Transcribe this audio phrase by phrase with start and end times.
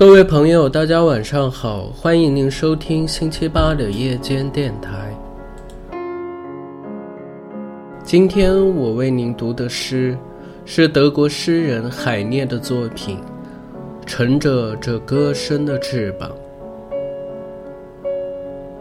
[0.00, 5.14] 各位朋友，大家晚上好，欢迎您收听星期八的夜间电台。
[8.02, 10.16] 今天我为您读的诗
[10.64, 13.18] 是德国诗人海涅的作品
[14.06, 16.30] 《乘着这歌声的翅膀》。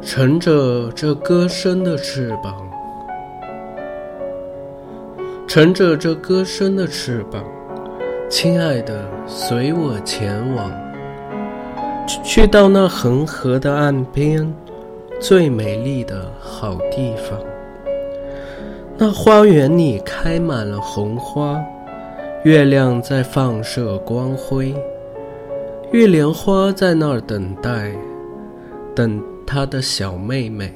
[0.02, 2.66] 乘着这歌声的翅膀，
[5.46, 7.44] 乘着这歌声的翅膀，
[8.30, 10.89] 亲爱的，随我前往。
[12.24, 14.52] 去到那恒河的岸边，
[15.20, 17.40] 最美丽的好地方。
[18.98, 21.62] 那花园里开满了红花，
[22.44, 24.74] 月亮在放射光辉，
[25.92, 27.92] 玉莲花在那儿等待，
[28.96, 30.74] 等她的小妹妹。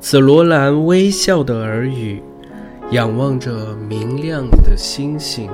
[0.00, 2.22] 紫罗兰微笑的耳语，
[2.90, 5.48] 仰望着明亮的星星。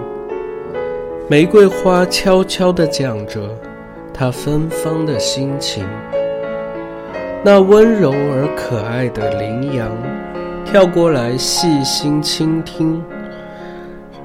[1.29, 3.51] 玫瑰花悄悄地讲着。
[4.19, 5.87] 他芬芳的心情，
[7.45, 9.93] 那温柔而可爱的羚羊
[10.65, 13.05] 跳过来细心倾听。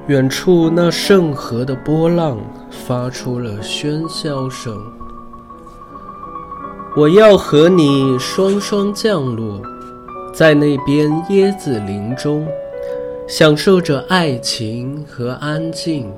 [0.07, 2.39] 远处那圣河的波浪
[2.69, 4.81] 发出了喧嚣声。
[6.95, 9.61] 我要和你双双降落
[10.33, 12.47] 在那边椰子林中，
[13.27, 16.09] 享受着爱情和安静。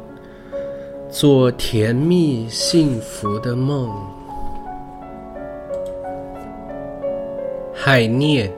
[1.13, 3.87] 做甜蜜幸福的梦。
[7.71, 8.51] 海涅，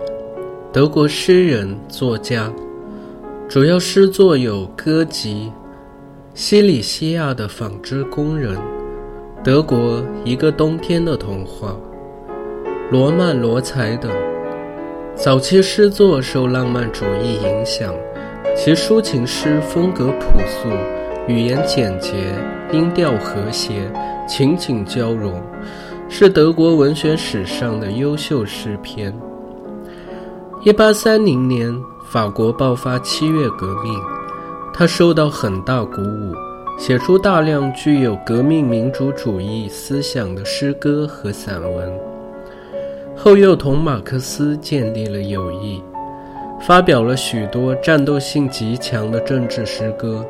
[0.71, 2.49] 德国诗人、作家，
[3.49, 5.51] 主要诗作有歌集
[6.33, 8.55] 《西里西亚的纺织工人》
[9.43, 11.71] 《德国一个冬天的童话》
[12.89, 14.09] 《罗曼·罗才》等。
[15.13, 17.93] 早期诗作受浪漫主义影响，
[18.55, 20.69] 其抒情诗风格朴素。
[21.27, 22.11] 语言简洁，
[22.71, 23.91] 音调和谐，
[24.27, 25.33] 情景交融，
[26.07, 29.11] 是德国文学史上的优秀诗篇。
[30.61, 31.75] 一八三零年，
[32.11, 33.99] 法国爆发七月革命，
[34.71, 36.35] 他受到很大鼓舞，
[36.77, 41.91] 写出大量具有革命民主主义思想的诗歌和散文。
[43.15, 45.81] 后又同马克思建立了友谊，
[46.61, 50.23] 发表了许多战斗性极强的政治诗歌。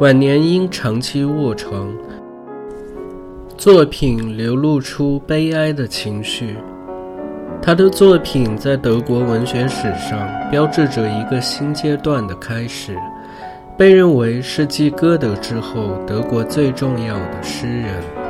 [0.00, 1.88] 晚年因长期卧床，
[3.56, 6.56] 作品流露出悲哀的情绪。
[7.62, 12.98] 他的作品在德国文学史上标志着一个新阶段的开始，
[13.78, 18.23] 被认为是继歌德之后德国最重要的诗人。